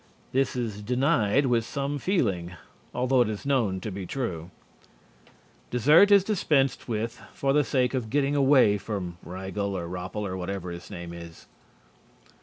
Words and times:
This 0.31 0.55
is 0.55 0.81
denied 0.81 1.45
with 1.45 1.63
some 1.63 1.99
feeling, 1.99 2.53
although 2.91 3.21
it 3.21 3.29
is 3.29 3.45
known 3.45 3.79
to 3.81 3.91
be 3.91 4.07
true. 4.07 4.49
Dessert 5.69 6.09
is 6.09 6.23
dispensed 6.23 6.87
with 6.87 7.21
for 7.35 7.53
the 7.53 7.63
sake 7.63 7.93
of 7.93 8.09
getting 8.09 8.35
away 8.35 8.79
from 8.79 9.17
Riegle 9.23 9.77
or 9.77 9.87
Ropple 9.87 10.25
or 10.25 10.35
whatever 10.35 10.71
his 10.71 10.89
name 10.89 11.13
is. 11.13 11.45